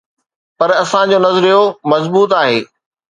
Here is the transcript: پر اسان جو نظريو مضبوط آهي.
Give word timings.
پر 0.57 0.69
اسان 0.83 1.05
جو 1.11 1.19
نظريو 1.25 1.61
مضبوط 1.91 2.29
آهي. 2.41 2.59